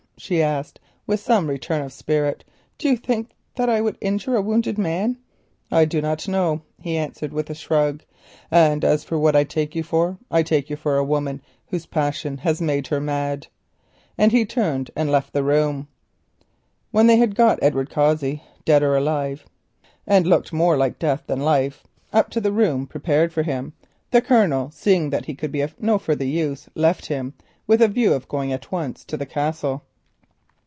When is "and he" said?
14.15-14.45